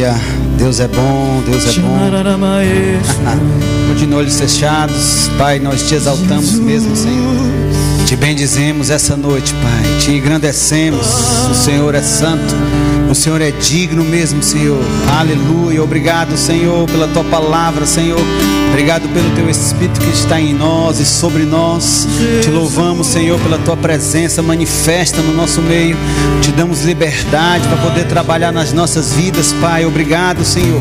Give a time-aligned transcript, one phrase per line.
[0.00, 0.14] Aleluia.
[0.56, 1.98] Deus é bom, Deus é bom.
[3.88, 5.28] Continua olhos fechados.
[5.36, 7.36] Pai, nós te exaltamos mesmo, Senhor.
[8.06, 9.98] Te bendizemos essa noite, Pai.
[10.00, 11.06] Te engrandecemos.
[11.50, 12.54] O Senhor é santo.
[13.10, 14.80] O Senhor é digno mesmo, Senhor.
[15.18, 15.82] Aleluia.
[15.82, 18.20] Obrigado, Senhor, pela tua palavra, Senhor.
[18.68, 22.06] Obrigado pelo teu Espírito que está em nós e sobre nós.
[22.40, 25.96] Te louvamos, Senhor, pela tua presença manifesta no nosso meio.
[26.40, 29.84] Te damos liberdade para poder trabalhar nas nossas vidas, Pai.
[29.84, 30.80] Obrigado, Senhor,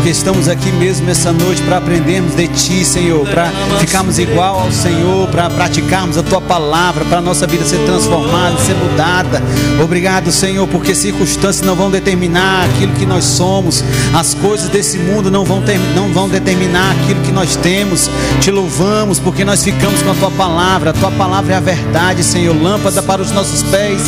[0.00, 3.50] porque estamos aqui mesmo essa noite para aprendermos de Ti, Senhor, para
[3.80, 8.56] ficarmos igual ao Senhor, para praticarmos a tua palavra, para a nossa vida ser transformada,
[8.60, 9.42] ser mudada.
[9.82, 15.30] Obrigado, Senhor, porque circunstâncias não vão determinar aquilo que nós somos, as coisas desse mundo
[15.30, 18.08] não vão, ter, não vão determinar aquilo que nós temos.
[18.40, 20.90] Te louvamos porque nós ficamos com a tua palavra.
[20.90, 22.56] A tua palavra é a verdade, Senhor.
[22.56, 24.00] Lâmpada para os nossos pés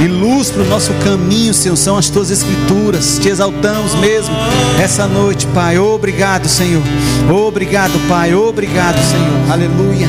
[0.00, 1.76] e luz para o nosso caminho, Senhor.
[1.76, 3.18] São as tuas escrituras.
[3.20, 4.34] Te exaltamos mesmo
[4.80, 5.78] essa noite, Pai.
[5.78, 6.82] Obrigado, Senhor.
[7.30, 8.34] Obrigado, Pai.
[8.34, 9.52] Obrigado, Senhor.
[9.52, 10.08] Aleluia.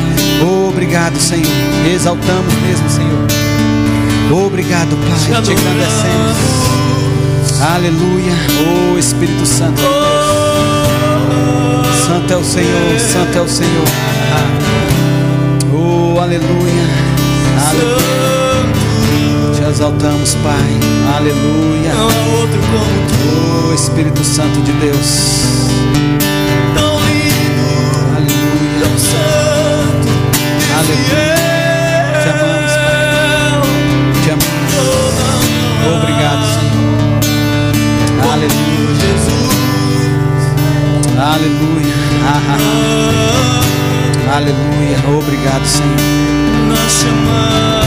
[0.68, 1.46] Obrigado, Senhor.
[1.92, 3.26] Exaltamos mesmo, Senhor.
[4.46, 5.42] Obrigado, Pai.
[5.42, 6.70] Te agradecemos.
[7.60, 8.32] Aleluia.
[8.66, 9.82] Oh Espírito Santo.
[12.06, 13.84] Santo é o Senhor, Santo é o Senhor.
[15.72, 16.84] Oh, aleluia.
[17.68, 18.39] Aleluia.
[19.70, 20.80] Exaltamos, Pai.
[21.16, 21.94] Aleluia.
[21.94, 23.68] Não há outro como tu.
[23.70, 25.68] Oh, Espírito Santo de Deus.
[26.74, 27.70] Tão lindo.
[28.16, 28.80] Aleluia.
[28.82, 30.08] Tão santo.
[30.76, 31.38] Aleluia.
[32.20, 33.14] Te amamos, Pai.
[34.24, 35.14] Te amamos.
[36.02, 36.90] Obrigado, Senhor.
[38.32, 38.92] Aleluia.
[38.98, 39.54] Jesus.
[41.16, 41.94] Aleluia.
[42.26, 42.58] Ah, ah,
[44.26, 44.36] ah.
[44.36, 44.98] Aleluia.
[45.16, 46.00] Obrigado, Senhor.
[46.68, 47.79] Nós chamamos.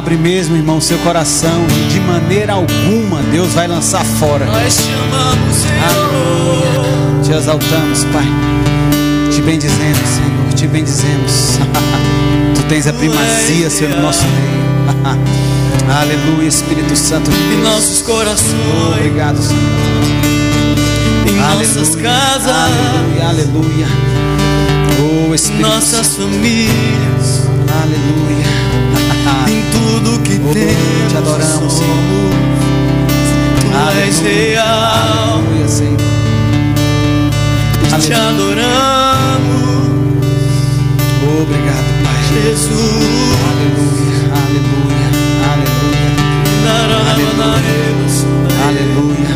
[0.00, 0.10] Aleluia.
[0.10, 1.66] Abre mesmo, irmão, seu coração.
[1.68, 4.46] E de maneira alguma Deus vai lançar fora.
[4.46, 5.84] Nós chamamos, Senhor.
[5.84, 7.22] Aleluia.
[7.22, 8.26] Te exaltamos, Pai.
[9.30, 10.54] Te bendizemos, Senhor.
[10.56, 11.58] Te bendizemos.
[12.56, 15.20] tu tens a primazia, Senhor, no nosso meio.
[16.00, 17.52] Aleluia, Espírito Santo de Deus.
[17.52, 18.96] Em nossos corações.
[18.96, 19.60] Obrigado, Senhor.
[21.28, 22.48] Em nossas casas.
[22.48, 23.86] Aleluia, aleluia.
[25.28, 27.48] Oh, Espírito Nossas famílias.
[27.82, 28.69] Aleluia.
[29.90, 31.10] Tudo que Oh, temos.
[31.10, 32.30] te adoramos, Senhor.
[33.60, 33.66] Tu
[34.06, 35.42] és real.
[35.42, 35.96] Aleluia, Senhor.
[37.88, 38.28] Te Aleluia.
[38.28, 39.70] adoramos.
[41.42, 42.20] Obrigado, Pai.
[42.30, 43.38] Jesus.
[43.50, 45.08] Aleluia, aleluia,
[46.64, 48.14] Naramanaremos.
[48.22, 48.68] aleluia.
[48.68, 49.32] Aleluia.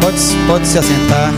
[0.00, 1.32] Pode, pode se assentar.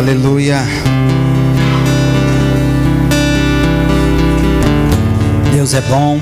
[0.00, 0.62] Aleluia.
[5.52, 6.18] Deus é bom.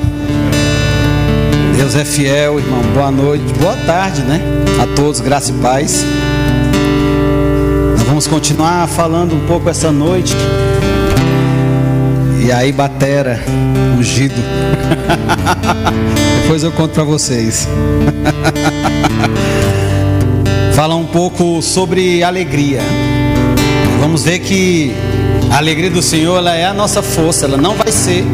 [1.77, 2.83] Deus é fiel, irmão.
[2.93, 4.43] Boa noite, boa tarde, né?
[4.83, 6.05] A todos, graça e paz.
[7.93, 10.34] Nós vamos continuar falando um pouco essa noite.
[12.44, 13.41] E aí, batera,
[13.97, 14.34] ungido.
[16.43, 17.69] Depois eu conto para vocês.
[20.75, 22.81] Falar um pouco sobre alegria.
[24.00, 24.92] Vamos ver que
[25.50, 28.25] a alegria do Senhor ela é a nossa força, ela não vai ser,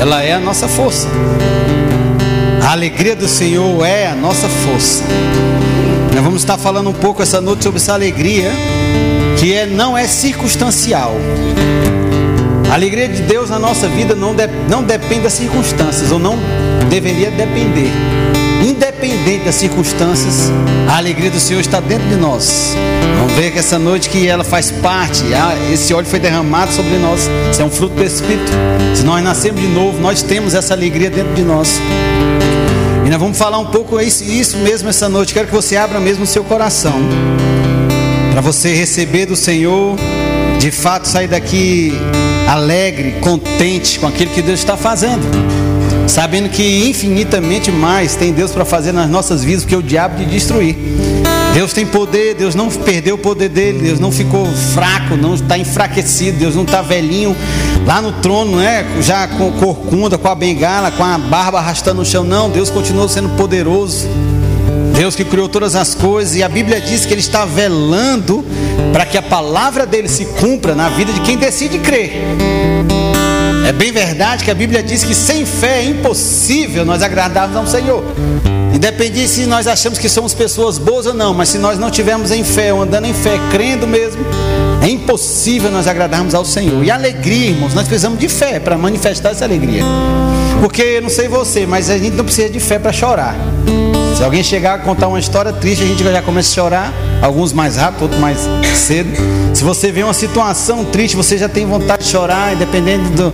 [0.00, 1.08] ela é a nossa força.
[2.62, 5.04] A alegria do Senhor é a nossa força.
[6.14, 8.50] Nós vamos estar falando um pouco essa noite sobre essa alegria
[9.38, 11.14] que é, não é circunstancial.
[12.70, 16.36] A alegria de Deus na nossa vida não, de, não depende das circunstâncias, ou não
[16.88, 17.90] deveria depender.
[18.64, 20.50] Independente das circunstâncias,
[20.88, 22.74] a alegria do Senhor está dentro de nós.
[23.18, 26.96] Vamos ver que essa noite que ela faz parte, ah, esse óleo foi derramado sobre
[26.96, 27.28] nós.
[27.52, 28.50] Isso é um fruto do Espírito.
[28.94, 31.78] Se nós nascemos de novo, nós temos essa alegria dentro de nós.
[33.04, 35.34] E nós vamos falar um pouco isso, isso mesmo essa noite.
[35.34, 36.94] Quero que você abra mesmo o seu coração.
[38.32, 39.94] Para você receber do Senhor,
[40.58, 41.92] de fato sair daqui
[42.48, 45.22] alegre, contente com aquilo que Deus está fazendo.
[46.06, 50.26] Sabendo que infinitamente mais tem Deus para fazer nas nossas vidas, porque o diabo de
[50.26, 50.76] destruir.
[51.54, 55.56] Deus tem poder, Deus não perdeu o poder dele, Deus não ficou fraco, não está
[55.56, 57.34] enfraquecido, Deus não está velhinho
[57.86, 58.84] lá no trono, né?
[59.00, 62.50] Já com corcunda, com a bengala, com a barba arrastando no chão, não.
[62.50, 64.08] Deus continuou sendo poderoso.
[64.96, 68.44] Deus que criou todas as coisas, e a Bíblia diz que Ele está velando
[68.92, 72.12] para que a palavra dele se cumpra na vida de quem decide crer.
[73.66, 77.66] É bem verdade que a Bíblia diz que sem fé é impossível nós agradarmos ao
[77.66, 78.04] Senhor.
[78.74, 82.30] Independente se nós achamos que somos pessoas boas ou não, mas se nós não tivermos
[82.30, 84.22] em fé, andando em fé, crendo mesmo,
[84.82, 86.84] é impossível nós agradarmos ao Senhor.
[86.84, 89.82] E alegria, irmãos, nós precisamos de fé para manifestar essa alegria.
[90.60, 93.34] Porque eu não sei você, mas a gente não precisa de fé para chorar.
[94.16, 97.52] Se alguém chegar a contar uma história triste, a gente já começa a chorar, alguns
[97.52, 98.38] mais rápido, outros mais
[98.74, 99.10] cedo.
[99.54, 103.32] Se você vê uma situação triste, você já tem vontade de chorar, independente do,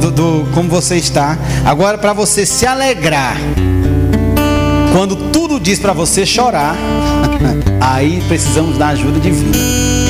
[0.00, 1.38] do, do como você está.
[1.62, 3.36] Agora, para você se alegrar,
[4.92, 6.74] quando tudo diz para você chorar,
[7.80, 9.54] aí precisamos da ajuda divina.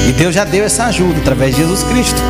[0.09, 2.23] E Deus já deu essa ajuda através de Jesus Cristo.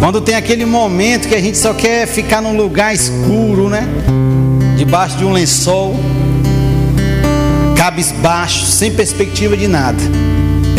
[0.00, 3.86] Quando tem aquele momento que a gente só quer ficar num lugar escuro, né?
[4.76, 5.94] Debaixo de um lençol,
[7.76, 10.02] cabisbaixo, sem perspectiva de nada.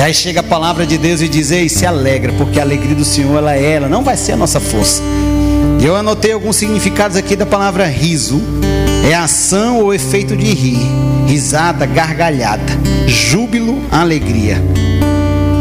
[0.03, 3.05] Aí chega a palavra de Deus e diz: Ei, se alegra, porque a alegria do
[3.05, 5.01] Senhor ela é ela, não vai ser a nossa força.
[5.81, 8.41] Eu anotei alguns significados aqui da palavra riso.
[9.09, 10.77] É ação ou efeito de rir,
[11.25, 12.73] risada, gargalhada,
[13.07, 14.61] júbilo, alegria.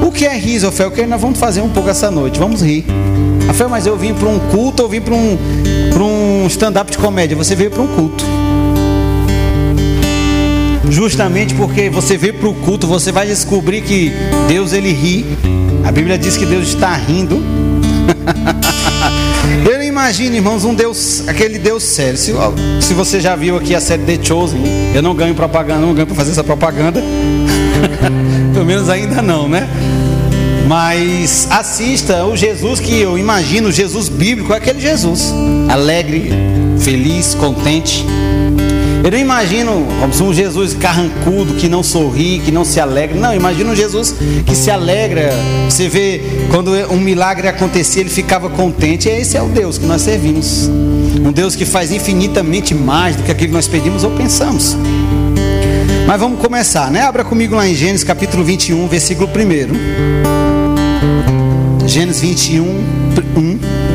[0.05, 0.91] O que é riso, Rafael?
[0.91, 2.41] Que nós vamos fazer um pouco essa noite?
[2.41, 2.85] Vamos rir.
[3.47, 5.39] Rafael, mas eu vim para um culto ou vim para um,
[6.03, 7.37] um stand-up de comédia?
[7.37, 8.42] Você veio para um culto.
[10.93, 14.13] Justamente porque você veio para o culto, você vai descobrir que
[14.47, 15.25] Deus ele ri.
[15.87, 17.43] A Bíblia diz que Deus está rindo.
[19.67, 22.19] Eu não imagino, irmãos, um Deus, aquele Deus sério.
[22.19, 22.35] Se,
[22.81, 24.61] se, você já viu aqui a série The Chosen,
[24.95, 27.03] eu não ganho propaganda, não ganho para fazer essa propaganda.
[28.53, 29.69] Pelo menos ainda não, né?
[30.69, 35.33] Mas assista o Jesus que eu imagino, o Jesus bíblico, é aquele Jesus,
[35.69, 36.31] alegre,
[36.79, 38.07] feliz, contente.
[39.05, 39.85] Eu não imagino
[40.21, 43.19] um Jesus carrancudo, que não sorri, que não se alegra.
[43.19, 44.15] Não, imagino um Jesus
[44.47, 45.33] que se alegra.
[45.69, 46.21] Você vê,
[46.53, 49.09] quando um milagre acontecia, ele ficava contente.
[49.09, 50.69] E esse é o Deus que nós servimos.
[50.69, 54.77] Um Deus que faz infinitamente mais do que aquilo que nós pedimos ou pensamos.
[56.07, 57.03] Mas vamos começar, né?
[57.03, 59.33] Abra comigo lá em Gênesis capítulo 21, versículo 1.
[61.89, 63.92] Gênesis 21, 1.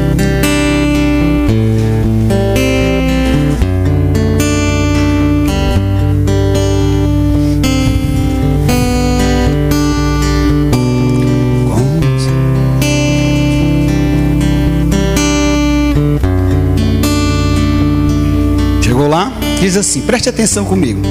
[19.68, 21.02] Diz assim: preste atenção comigo.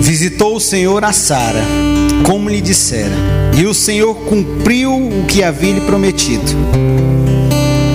[0.00, 1.62] Visitou o Senhor a Sara,
[2.24, 3.14] como lhe dissera,
[3.56, 6.42] e o Senhor cumpriu o que havia lhe prometido.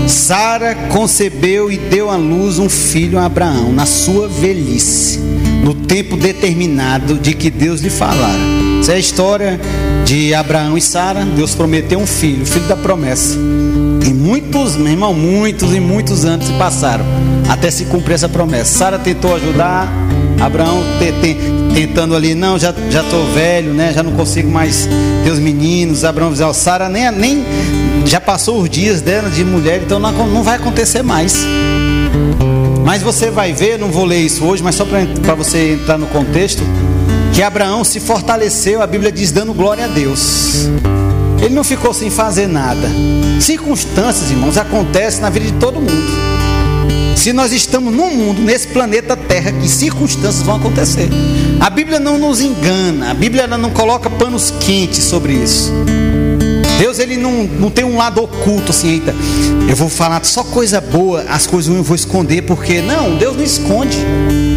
[0.07, 5.19] Sara concebeu e deu à luz um filho a Abraão na sua velhice,
[5.65, 8.39] no tempo determinado de que Deus lhe falara.
[8.79, 9.59] Essa é a história
[10.05, 11.25] de Abraão e Sara.
[11.25, 13.37] Deus prometeu um filho, filho da promessa.
[14.07, 17.03] E muitos, meu irmão, muitos e muitos anos se passaram
[17.51, 18.77] até se cumprir essa promessa.
[18.77, 19.91] Sara tentou ajudar,
[20.39, 21.37] Abraão te, te,
[21.73, 23.91] tentando ali, não, já já tô velho, né?
[23.93, 24.87] Já não consigo mais
[25.21, 26.05] ter os meninos.
[26.05, 27.45] Abraão dizia, Sara nem nem
[28.05, 31.45] já passou os dias dela de mulher, então não, não vai acontecer mais.
[32.85, 36.07] Mas você vai ver, não vou ler isso hoje, mas só para você entrar no
[36.07, 36.63] contexto,
[37.33, 40.69] que Abraão se fortaleceu, a Bíblia diz, dando glória a Deus.
[41.41, 42.89] Ele não ficou sem fazer nada.
[43.41, 46.40] Circunstâncias, irmãos, acontecem na vida de todo mundo.
[47.21, 51.07] Se nós estamos num mundo, nesse planeta Terra, que circunstâncias vão acontecer.
[51.59, 55.71] A Bíblia não nos engana, a Bíblia não coloca panos quentes sobre isso.
[56.79, 59.13] Deus ele não, não tem um lado oculto assim, eita,
[59.69, 63.43] eu vou falar só coisa boa, as coisas eu vou esconder, porque não, Deus não
[63.43, 63.99] esconde.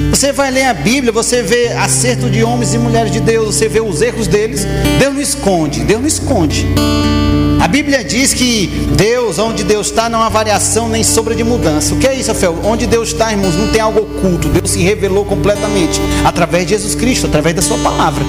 [0.09, 3.69] Você vai ler a Bíblia, você vê acerto de homens e mulheres de Deus, você
[3.69, 4.67] vê os erros deles,
[4.99, 6.67] Deus não esconde, Deus não esconde.
[7.65, 11.95] A Bíblia diz que Deus, onde Deus está, não há variação nem sombra de mudança.
[11.95, 12.59] O que é isso, Rafael?
[12.63, 14.51] Onde Deus está, irmãos, não tem algo oculto.
[14.51, 18.23] Deus se revelou completamente através de Jesus Cristo, através da Sua palavra.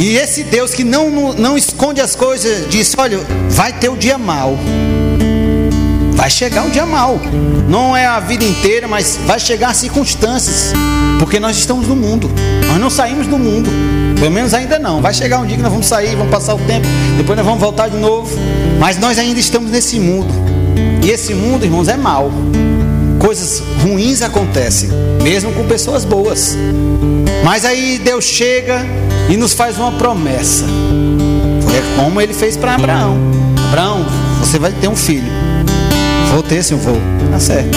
[0.00, 3.18] E esse Deus que não, não, esconde as coisas, disse: Olha,
[3.50, 4.56] vai ter o dia mal.
[6.20, 7.18] Vai chegar o dia mal.
[7.66, 10.70] Não é a vida inteira, mas vai chegar circunstâncias.
[11.18, 12.30] Porque nós estamos no mundo.
[12.66, 13.70] Nós não saímos do mundo.
[14.18, 15.00] Pelo menos ainda não.
[15.00, 16.86] Vai chegar um dia que nós vamos sair, vamos passar o tempo,
[17.16, 18.38] depois nós vamos voltar de novo.
[18.78, 20.28] Mas nós ainda estamos nesse mundo.
[21.02, 22.30] E esse mundo, irmãos, é mal.
[23.18, 24.90] Coisas ruins acontecem,
[25.22, 26.54] mesmo com pessoas boas.
[27.42, 28.84] Mas aí Deus chega
[29.30, 30.66] e nos faz uma promessa.
[31.62, 33.16] Foi como ele fez para Abraão:
[33.68, 34.04] Abraão,
[34.38, 35.39] você vai ter um filho.
[36.30, 36.96] Vou ter, sim, vou.
[37.30, 37.76] Tá certo.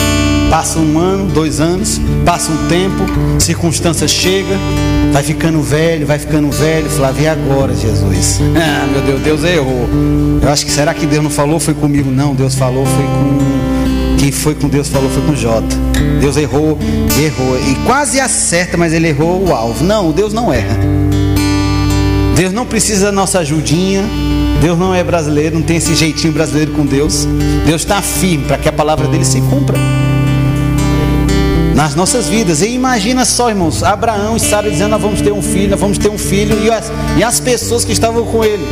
[0.49, 3.03] Passa um ano, dois anos, passa um tempo,
[3.39, 4.55] circunstância chega,
[5.11, 6.87] vai ficando velho, vai ficando velho.
[6.89, 8.39] Flávio, e agora, Jesus?
[8.55, 9.89] Ah, meu Deus, Deus errou.
[10.39, 12.11] Eu acho que será que Deus não falou foi comigo?
[12.11, 15.75] Não, Deus falou foi com Quem foi com Deus falou foi com Jota.
[16.21, 16.77] Deus errou,
[17.19, 17.57] errou.
[17.59, 19.83] E quase acerta, mas ele errou o alvo.
[19.83, 20.77] Não, Deus não erra.
[22.35, 24.03] Deus não precisa da nossa ajudinha.
[24.63, 27.27] Deus não é brasileiro, não tem esse jeitinho brasileiro com Deus.
[27.65, 29.77] Deus está firme para que a palavra dele se cumpra
[31.75, 32.61] nas nossas vidas.
[32.61, 35.97] E imagina só, irmãos, Abraão e Sara dizendo: Nós vamos ter um filho, nós vamos
[35.97, 38.65] ter um filho, e as, e as pessoas que estavam com ele,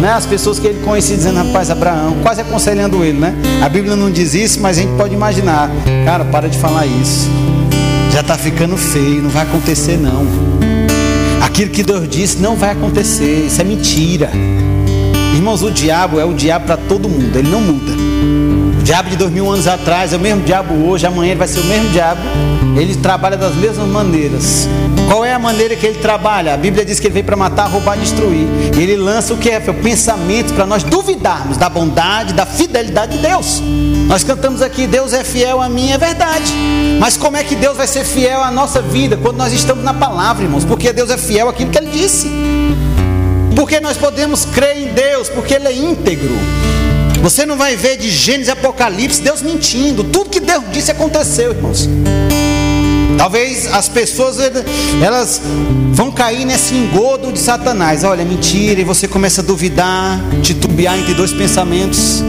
[0.00, 0.12] né?
[0.12, 3.34] as pessoas que ele conhecia, dizendo: Rapaz, Abraão, quase aconselhando ele, né?
[3.62, 5.68] A Bíblia não diz isso, mas a gente pode imaginar:
[6.06, 7.28] Cara, para de falar isso,
[8.10, 10.26] já está ficando feio, não vai acontecer não.
[11.42, 14.30] Aquilo que Deus disse não vai acontecer, isso é mentira.
[15.34, 17.92] Irmãos, o diabo é o diabo para todo mundo, ele não muda.
[18.78, 21.48] O diabo de dois mil anos atrás é o mesmo diabo hoje, amanhã ele vai
[21.48, 22.20] ser o mesmo diabo.
[22.76, 24.68] Ele trabalha das mesmas maneiras.
[25.08, 26.54] Qual é a maneira que ele trabalha?
[26.54, 28.46] A Bíblia diz que ele veio para matar, roubar, destruir.
[28.76, 29.58] E ele lança o que é?
[29.58, 33.62] O pensamento para nós duvidarmos da bondade, da fidelidade de Deus.
[34.06, 36.52] Nós cantamos aqui, Deus é fiel a mim, é verdade.
[37.00, 39.94] Mas como é que Deus vai ser fiel à nossa vida quando nós estamos na
[39.94, 40.64] palavra, irmãos?
[40.64, 42.28] Porque Deus é fiel àquilo que ele disse.
[43.68, 46.34] Porque nós podemos crer em Deus, porque Ele é íntegro.
[47.20, 50.02] Você não vai ver de Gênesis e Apocalipse Deus mentindo.
[50.04, 51.86] Tudo que Deus disse aconteceu, irmãos.
[53.18, 54.38] Talvez as pessoas
[55.04, 55.42] elas
[55.92, 58.04] vão cair nesse engodo de Satanás.
[58.04, 62.22] Olha, é mentira, e você começa a duvidar, titubear entre dois pensamentos.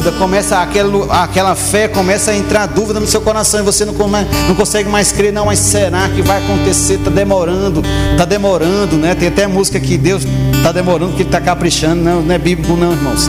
[0.00, 3.92] Dúvida, começa aquela, aquela fé, começa a entrar dúvida no seu coração e você não,
[3.92, 6.94] não consegue mais crer, não, mas será que vai acontecer?
[6.94, 9.14] Está demorando, está demorando, né?
[9.14, 10.22] Tem até música que Deus
[10.56, 13.28] está demorando, que Ele está caprichando, não, não é bíblico, não, irmãos.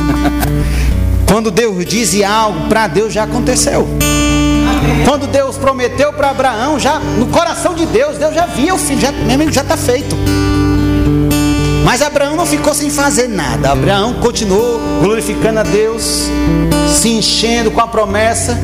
[1.27, 3.85] Quando Deus diz algo, para Deus já aconteceu.
[5.05, 9.01] Quando Deus prometeu para Abraão, já no coração de Deus, Deus já via o filho,
[9.01, 10.15] já, meu amigo, já está feito.
[11.83, 13.71] Mas Abraão não ficou sem fazer nada.
[13.71, 16.29] Abraão continuou glorificando a Deus,
[16.87, 18.57] se enchendo com a promessa,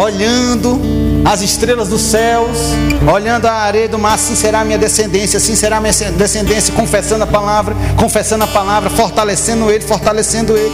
[0.00, 2.58] olhando as estrelas dos céus,
[3.12, 6.74] olhando a areia do mar, assim será a minha descendência, assim será a minha descendência,
[6.74, 10.72] confessando a palavra, confessando a palavra, fortalecendo ele, fortalecendo ele.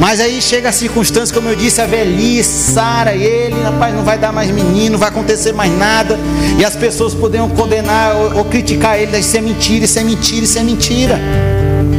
[0.00, 4.18] Mas aí chega a circunstância, como eu disse, a velhice, Sara ele, rapaz, não vai
[4.18, 6.18] dar mais menino, não vai acontecer mais nada.
[6.58, 10.44] E as pessoas poderiam condenar ou, ou criticar ele, isso é mentira, isso é mentira,
[10.44, 11.20] isso é mentira.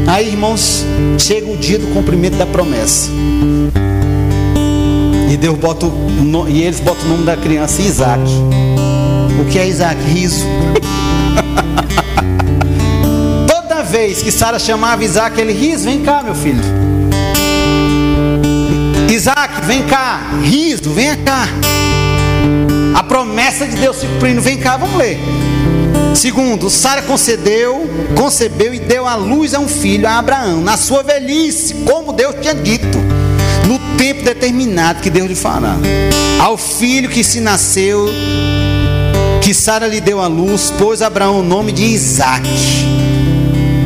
[0.07, 0.86] Aí, irmãos,
[1.17, 3.09] chega o dia do cumprimento da promessa.
[5.29, 5.86] E Deus bota
[6.50, 8.24] e eles botam o nome da criança Isaac.
[9.39, 10.01] O que é Isaac?
[10.01, 10.43] Riso.
[13.48, 16.63] Toda vez que Sara chamava Isaac, ele riso, vem cá, meu filho.
[19.07, 21.48] Isaac, vem cá, riso, vem cá.
[22.95, 25.19] A promessa de Deus se cumprindo, vem cá, vamos ler.
[26.15, 31.03] Segundo, Sara concedeu, concebeu e deu à luz a um filho, a Abraão, na sua
[31.03, 32.98] velhice, como Deus tinha dito,
[34.00, 35.75] tempo determinado que Deus lhe fará.
[36.39, 38.08] Ao filho que se nasceu,
[39.44, 42.48] que Sara lhe deu à luz, pôs Abraão o nome de Isaac.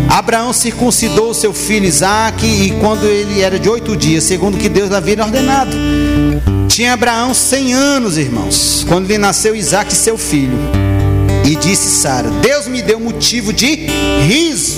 [0.07, 4.91] Abraão circuncidou seu filho Isaac, e quando ele era de oito dias, segundo que Deus
[4.91, 5.75] havia ordenado.
[6.67, 10.59] Tinha Abraão cem anos, irmãos, quando lhe nasceu Isaac, seu filho.
[11.43, 13.87] E disse Sara: Deus me deu motivo de
[14.27, 14.72] riso,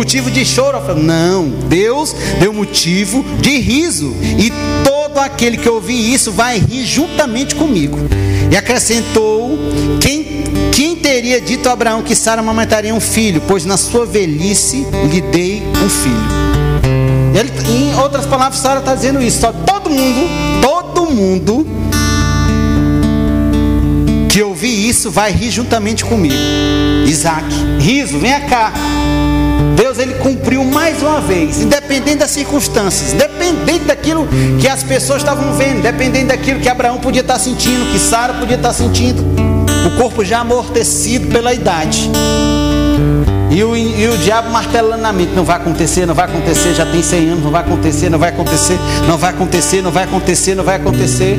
[0.00, 0.80] motivo de choro.
[0.80, 4.50] Falei, Não, Deus deu motivo de riso, e
[4.82, 7.98] todo aquele que ouvir isso vai rir juntamente comigo.
[8.50, 9.58] E acrescentou:
[10.00, 13.42] Quem, quem teria dito a Abraão que Sara amamentaria um filho?
[13.46, 16.40] Pois na sua velhice lhe dei um filho.
[17.38, 19.40] Ele, em outras palavras, Sara está dizendo isso.
[19.40, 20.28] Só todo mundo,
[20.62, 21.66] todo mundo
[24.30, 26.34] que ouvir isso vai rir juntamente comigo.
[27.06, 27.44] Isaac,
[27.78, 28.72] riso, venha cá.
[29.80, 34.28] Deus ele cumpriu mais uma vez, independente das circunstâncias, independente daquilo
[34.60, 38.56] que as pessoas estavam vendo, independente daquilo que Abraão podia estar sentindo, que Sara podia
[38.56, 39.24] estar sentindo,
[39.86, 42.10] o corpo já amortecido pela idade.
[43.50, 46.86] E o, e o diabo martelando na mente: não vai acontecer, não vai acontecer, já
[46.86, 48.78] tem 100 anos, não vai acontecer, não vai acontecer,
[49.08, 51.38] não vai acontecer, não vai acontecer, não vai acontecer.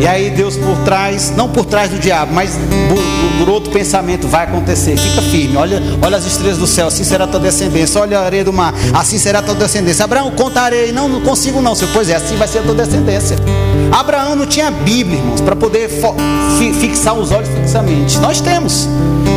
[0.00, 2.52] E aí Deus por trás, não por trás do diabo, mas
[2.88, 5.56] por, por outro pensamento: vai acontecer, fica firme.
[5.56, 8.00] Olha, olha as estrelas do céu, assim será a tua descendência.
[8.00, 10.04] Olha a areia do mar, assim será tua descendência.
[10.04, 11.90] Abraão, conta a areia, não, não consigo não, senhor.
[11.92, 13.36] Pois é, assim vai ser a tua descendência.
[13.92, 15.90] Abraão não tinha Bíblia, irmãos, para poder
[16.80, 18.18] fixar os olhos fixamente.
[18.18, 18.88] Nós temos.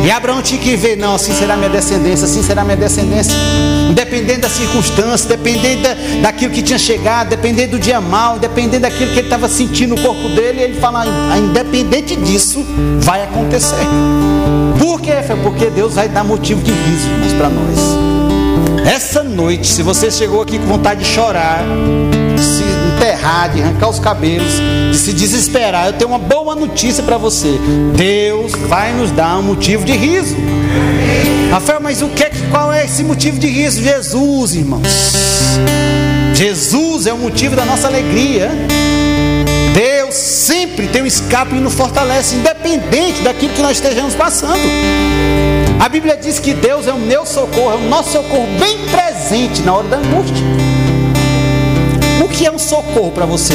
[0.02, 3.32] E Abraão tinha que ver, não, assim será minha descendência, assim será minha descendência.
[3.88, 9.12] Independente das circunstâncias, dependendo da, daquilo que tinha chegado, dependendo do dia mal, dependendo daquilo
[9.12, 11.04] que ele estava sentindo no corpo dele, ele fala,
[11.38, 12.66] independente disso,
[12.98, 13.86] vai acontecer.
[14.78, 15.12] Por quê?
[15.44, 18.12] Porque Deus vai dar motivo de riso, para nós.
[18.84, 21.60] Essa noite, se você chegou aqui com vontade de chorar,
[22.36, 24.52] se enterrar, de arrancar os cabelos,
[24.90, 27.58] de se desesperar, eu tenho uma boa notícia para você.
[27.96, 30.36] Deus vai nos dar um motivo de riso.
[31.50, 33.82] Rafael, mas o que, qual é esse motivo de riso?
[33.82, 34.86] Jesus, irmãos.
[36.34, 38.50] Jesus é o motivo da nossa alegria.
[39.74, 44.60] Deus sempre tem um escape e nos fortalece, independente daquilo que nós estejamos passando.
[45.80, 49.62] A Bíblia diz que Deus é o meu socorro, é o nosso socorro bem presente
[49.62, 50.71] na hora da angústia.
[52.22, 53.54] O que é um socorro para você?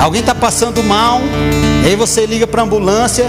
[0.00, 1.20] Alguém está passando mal,
[1.84, 3.26] aí você liga para a ambulância,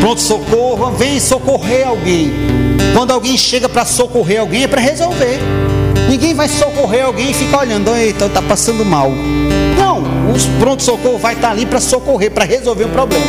[0.00, 2.32] pronto socorro, vem socorrer alguém.
[2.94, 5.40] Quando alguém chega para socorrer alguém é para resolver.
[6.08, 9.10] Ninguém vai socorrer alguém e ficar olhando, eita, está passando mal.
[9.76, 13.24] Não, o pronto-socorro vai estar ali para socorrer, para resolver o problema.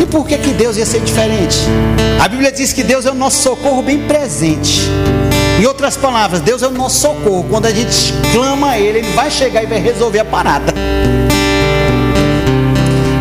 [0.00, 1.58] E por que, que Deus ia ser diferente?
[2.20, 4.90] A Bíblia diz que Deus é o nosso socorro bem presente.
[5.60, 7.46] Em outras palavras, Deus é o nosso socorro.
[7.48, 10.72] Quando a gente clama a Ele, Ele vai chegar e vai resolver a parada.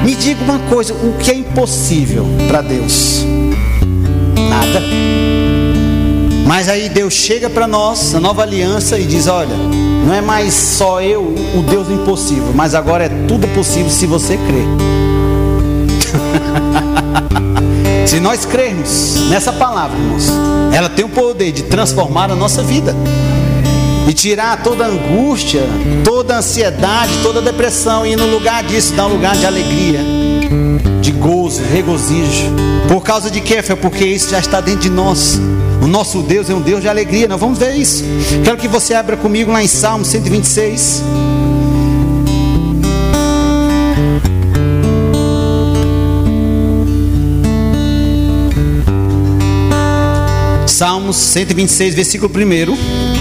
[0.04, 3.24] Me diga uma coisa: o que é impossível para Deus?
[4.50, 4.82] Nada.
[6.46, 9.56] Mas aí Deus chega para nós, a nova aliança, e diz: Olha,
[10.06, 14.06] não é mais só eu, o Deus do impossível, mas agora é tudo possível se
[14.06, 14.66] você crer.
[18.06, 20.28] se nós crermos nessa palavra, irmãos,
[20.74, 22.96] ela tem o poder de transformar a nossa vida
[24.08, 25.62] e tirar toda angústia,
[26.04, 30.00] toda ansiedade, toda depressão, e no lugar disso dar um lugar de alegria,
[31.02, 32.52] de gozo, regozijo.
[32.88, 33.62] Por causa de quê?
[33.62, 35.40] Foi porque isso já está dentro de nós.
[35.82, 37.28] O nosso Deus é um Deus de alegria.
[37.28, 38.04] Nós vamos ver isso.
[38.44, 41.04] Quero que você abra comigo lá em Salmo 126.
[51.12, 53.12] Salmos 126, versículo 1.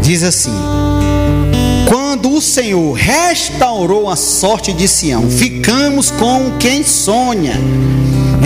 [0.00, 0.52] diz assim:
[1.88, 7.54] Quando o Senhor restaurou a sorte de Sião, ficamos com quem sonha.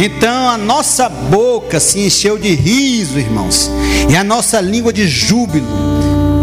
[0.00, 3.70] Então a nossa boca se encheu de riso, irmãos,
[4.09, 5.97] e a nossa língua de júbilo.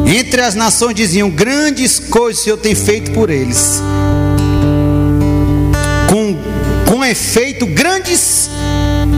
[0.06, 3.82] Entre as nações diziam: Grandes coisas o Senhor tem feito por eles.
[6.10, 6.38] Com,
[6.90, 8.50] com efeito, grandes,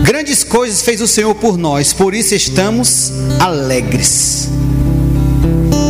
[0.03, 4.49] grandes coisas fez o Senhor por nós, por isso estamos alegres.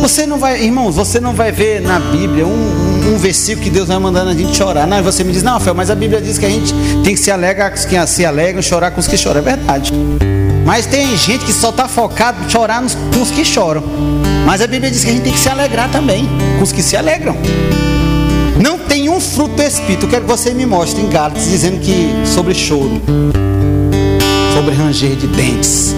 [0.02, 3.70] Você não vai, irmãos, você não vai ver na Bíblia um, um, um, versículo que
[3.70, 4.86] Deus vai mandando a gente chorar.
[4.86, 6.72] Não, você me diz, não, Rafael, mas a Bíblia diz que a gente
[7.04, 9.40] tem que se alegrar com os que se alegram, chorar com os que choram.
[9.40, 9.92] É verdade.
[10.68, 13.82] Mas tem gente que só está focado em chorar nos, com os que choram.
[14.44, 16.28] Mas a Bíblia diz que a gente tem que se alegrar também
[16.58, 17.34] com os que se alegram.
[18.60, 20.04] Não tem um fruto do Espírito.
[20.04, 23.00] Eu quero que você me mostre em Gálatas dizendo que sobre choro,
[24.54, 25.94] sobre ranger de dentes.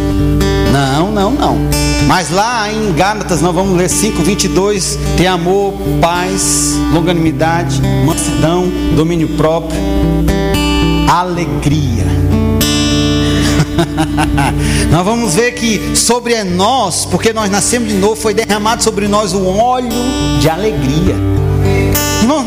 [0.72, 1.58] Não, não, não.
[2.06, 9.80] Mas lá em Gálatas nós vamos ler 5:22, tem amor, paz, longanimidade, mansidão, domínio próprio,
[11.08, 12.19] alegria.
[14.90, 19.32] nós vamos ver que sobre nós, porque nós nascemos de novo, foi derramado sobre nós
[19.32, 19.90] o óleo
[20.40, 21.16] de alegria.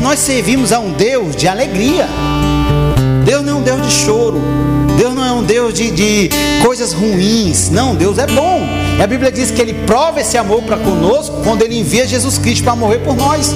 [0.02, 2.08] Nós, servimos a um Deus de alegria.
[3.26, 4.42] Deus não é um Deus de choro.
[4.98, 6.30] Deus não é um Deus de, de
[6.62, 7.70] coisas ruins.
[7.70, 8.62] Não, Deus é bom.
[8.98, 12.38] E a Bíblia diz que Ele prova esse amor para conosco quando Ele envia Jesus
[12.38, 13.54] Cristo para morrer por nós.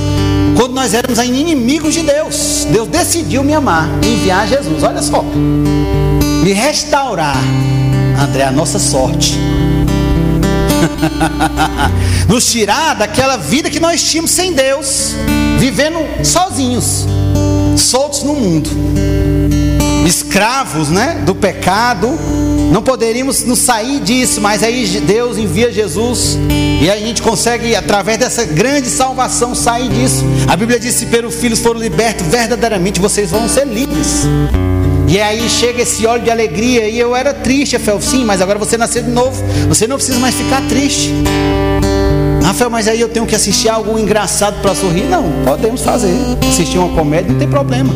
[0.57, 4.83] Quando nós éramos inimigos de Deus, Deus decidiu me amar e enviar Jesus.
[4.83, 7.37] Olha só, me restaurar,
[8.17, 9.37] André, a nossa sorte.
[12.27, 15.13] Nos tirar daquela vida que nós tínhamos sem Deus,
[15.59, 17.05] vivendo sozinhos,
[17.77, 18.69] soltos no mundo
[20.07, 22.07] escravos, né, do pecado,
[22.71, 26.37] não poderíamos nos sair disso, mas aí Deus envia Jesus
[26.81, 30.23] e a gente consegue através dessa grande salvação sair disso.
[30.47, 34.25] A Bíblia diz: se pelo Filho foram libertos, verdadeiramente vocês vão ser livres.
[35.07, 38.59] E aí chega esse óleo de alegria e eu era triste, Rafael, sim, mas agora
[38.59, 41.13] você nasceu de novo, você não precisa mais ficar triste.
[42.43, 45.03] Rafael, mas aí eu tenho que assistir algo engraçado para sorrir?
[45.03, 46.13] Não, podemos fazer.
[46.49, 47.93] Assistir uma comédia não tem problema.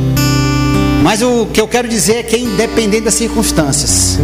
[1.03, 4.17] Mas o que eu quero dizer é que é independente das circunstâncias.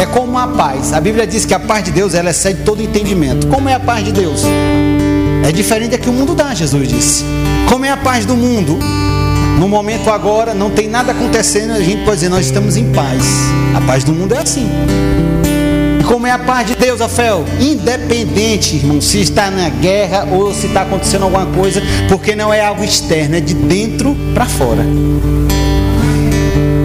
[0.00, 0.92] É como a paz.
[0.92, 3.46] A Bíblia diz que a paz de Deus ela excede todo entendimento.
[3.46, 4.42] Como é a paz de Deus?
[5.46, 7.24] É diferente da que o mundo dá, Jesus disse.
[7.68, 8.78] Como é a paz do mundo?
[9.58, 13.22] No momento agora não tem nada acontecendo, a gente pode dizer nós estamos em paz.
[13.74, 14.68] A paz do mundo é assim.
[16.06, 17.44] Como é a paz de Deus, Rafael?
[17.60, 22.64] Independente, irmão, se está na guerra ou se está acontecendo alguma coisa, porque não é
[22.64, 24.84] algo externo, é de dentro para fora.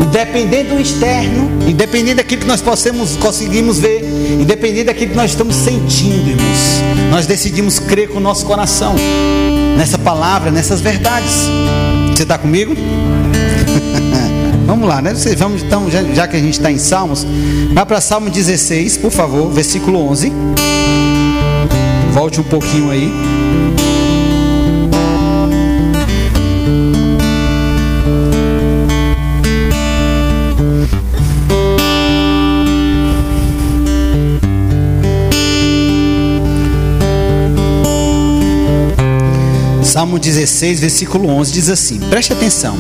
[0.02, 4.04] Independente do externo, independente daquilo que nós possamos, conseguimos ver,
[4.40, 8.96] independente daquilo que nós estamos sentindo, irmãos, nós decidimos crer com o nosso coração
[9.78, 11.48] nessa palavra, nessas verdades.
[12.20, 12.76] Você está comigo?
[14.68, 15.14] Vamos lá, né?
[15.38, 17.26] Vamos então, já, já que a gente está em Salmos,
[17.74, 20.30] vai para Salmo 16, por favor, versículo 11.
[22.12, 23.10] Volte um pouquinho aí.
[39.90, 42.78] Salmo 16, versículo 11 diz assim: Preste atenção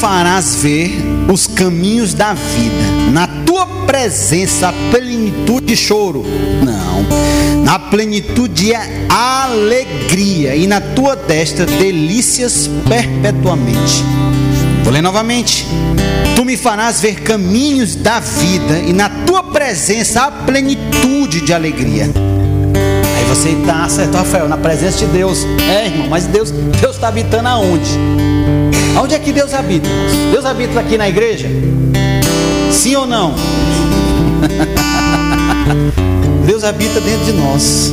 [0.00, 0.98] farás ver
[1.30, 3.10] os caminhos da vida.
[3.12, 6.24] Na tua presença, a plenitude de choro.
[6.64, 7.62] Não.
[7.64, 10.56] Na plenitude é alegria.
[10.56, 14.02] E na tua destra, delícias perpetuamente.
[14.82, 15.66] Vou ler novamente.
[16.34, 18.78] Tu me farás ver caminhos da vida.
[18.78, 22.10] E na tua presença, a plenitude de alegria.
[23.30, 25.46] Você está certo, Rafael, na presença de Deus.
[25.70, 27.96] É, irmão, mas Deus Deus está habitando aonde?
[29.00, 29.88] Onde é que Deus habita?
[30.32, 31.48] Deus habita aqui na igreja?
[32.72, 33.32] Sim ou não?
[36.44, 37.92] Deus habita dentro de nós.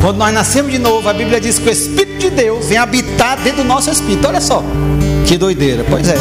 [0.00, 3.36] Quando nós nascemos de novo, a Bíblia diz que o Espírito de Deus vem habitar
[3.36, 4.26] dentro do nosso espírito.
[4.26, 4.64] Olha só,
[5.26, 5.84] que doideira.
[5.86, 6.16] Pois é.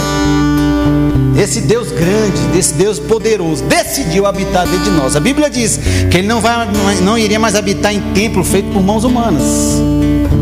[1.38, 5.16] Esse Deus grande, desse Deus poderoso, decidiu habitar dentro de nós.
[5.16, 6.68] A Bíblia diz que ele não, vai,
[7.02, 9.80] não iria mais habitar em templo feito por mãos humanas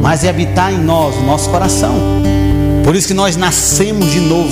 [0.01, 1.93] mas é habitar em nós, o nosso coração.
[2.87, 4.49] Por isso que nós nascemos de novo.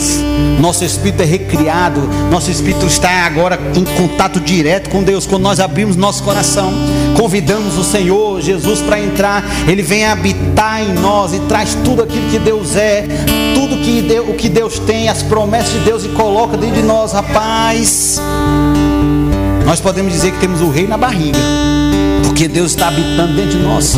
[0.59, 2.01] Nosso espírito é recriado.
[2.29, 5.25] Nosso espírito está agora em contato direto com Deus.
[5.25, 6.73] Quando nós abrimos nosso coração,
[7.15, 12.29] convidamos o Senhor Jesus para entrar, Ele vem habitar em nós e traz tudo aquilo
[12.29, 13.07] que Deus é,
[13.53, 16.83] tudo que Deus, o que Deus tem, as promessas de Deus e coloca dentro de
[16.83, 18.19] nós, rapaz.
[19.65, 21.39] Nós podemos dizer que temos o rei na barriga,
[22.25, 23.97] porque Deus está habitando dentro de nós.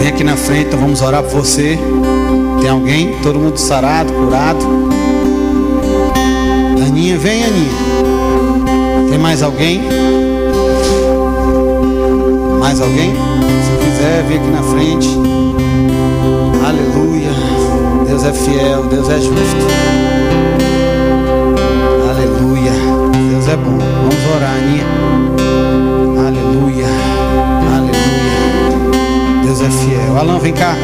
[0.00, 1.78] Vem aqui na frente, então vamos orar por você.
[2.58, 3.14] Tem alguém?
[3.22, 4.64] Todo mundo sarado, curado?
[6.86, 7.70] Aninha, vem, Aninha.
[9.10, 9.82] Tem mais alguém?
[12.58, 13.10] Mais alguém?
[13.12, 15.08] Se quiser, vem aqui na frente.
[16.66, 17.30] Aleluia.
[18.06, 19.66] Deus é fiel, Deus é justo.
[22.08, 22.72] Aleluia.
[23.32, 23.76] Deus é bom.
[23.76, 25.29] Vamos orar, Aninha.
[30.10, 30.18] Fiel.
[30.18, 30.74] Alan, vem cá.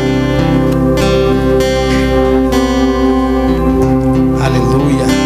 [4.45, 5.26] Aleluia.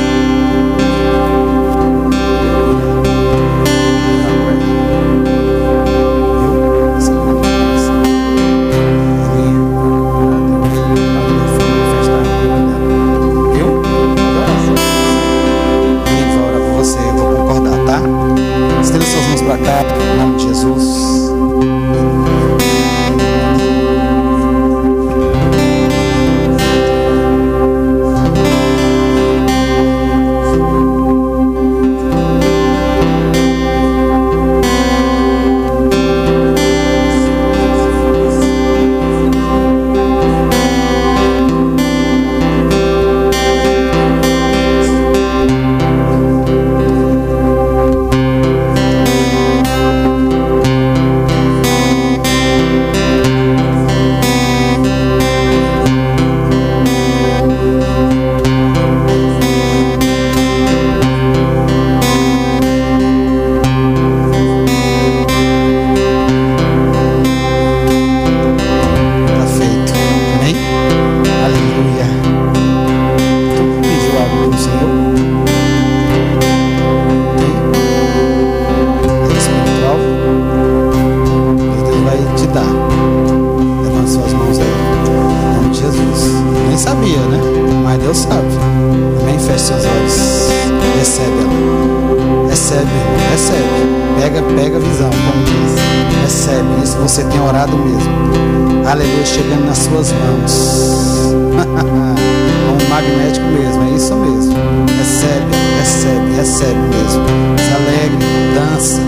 [97.11, 98.88] Você tem orado mesmo.
[98.88, 101.34] Aleluia, chegando nas suas mãos.
[101.34, 101.58] Como
[102.78, 104.54] um magnético mesmo, é isso mesmo.
[104.96, 105.50] Recebe,
[105.80, 107.24] recebe, recebe mesmo.
[107.58, 109.00] Se alegre, dança.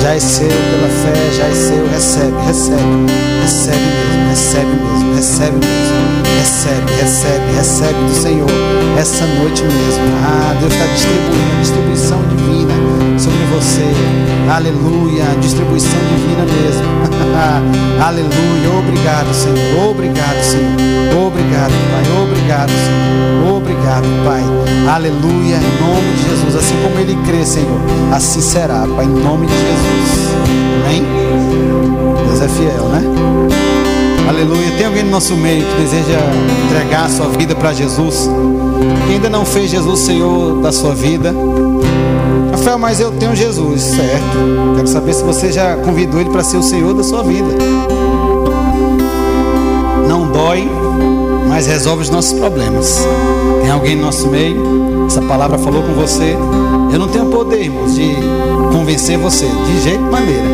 [0.00, 2.80] Já é seu pela fé, já é seu, recebe, recebe.
[3.42, 6.04] Recebe mesmo, recebe mesmo, recebe mesmo.
[6.40, 8.50] Recebe, recebe, recebe do Senhor
[8.98, 10.04] essa noite mesmo.
[10.24, 12.83] Ah, Deus está distribuindo a distribuição divina
[13.54, 13.84] você.
[14.50, 16.82] Aleluia, distribuição divina mesmo.
[18.04, 19.90] Aleluia, obrigado, Senhor.
[19.90, 21.26] Obrigado, Senhor.
[21.26, 22.22] Obrigado, Pai.
[22.22, 23.56] Obrigado, Senhor.
[23.56, 24.42] Obrigado, Pai.
[24.92, 26.56] Aleluia, em nome de Jesus.
[26.56, 27.80] Assim como Ele crê, Senhor,
[28.12, 30.34] assim será, Pai, em nome de Jesus.
[30.84, 31.04] Amém?
[32.26, 33.02] Deus é fiel, né?
[34.28, 34.70] Aleluia.
[34.76, 36.18] Tem alguém no nosso meio que deseja
[36.66, 38.28] entregar a sua vida para Jesus?
[39.06, 41.32] Que ainda não fez Jesus Senhor da sua vida?
[42.94, 44.74] Mas eu tenho Jesus, certo?
[44.76, 47.48] Quero saber se você já convidou Ele para ser o Senhor da sua vida.
[50.06, 50.68] Não dói,
[51.48, 53.04] mas resolve os nossos problemas.
[53.62, 55.06] Tem alguém no nosso meio?
[55.06, 56.36] Essa palavra falou com você.
[56.92, 58.14] Eu não tenho poder, irmãos, de
[58.72, 60.48] convencer você, de jeito maneira.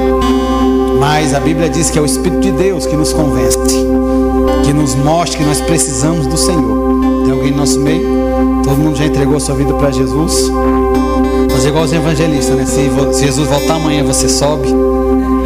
[0.99, 3.59] Mas a Bíblia diz que é o Espírito de Deus que nos convence,
[4.65, 7.25] que nos mostra que nós precisamos do Senhor.
[7.25, 8.07] Tem alguém no nosso meio?
[8.63, 10.51] Todo mundo já entregou sua vida para Jesus?
[11.53, 12.65] Mas igual os evangelistas, né?
[12.67, 14.69] Se Jesus voltar amanhã, você sobe.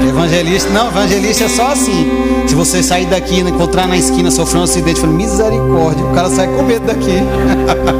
[0.09, 2.07] Evangelista, não, evangelista é só assim.
[2.47, 6.31] Se você sair daqui, né, encontrar na esquina sofrendo um acidente, falando misericórdia, o cara
[6.31, 7.19] sai com medo daqui.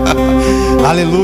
[0.87, 1.15] Aleluia.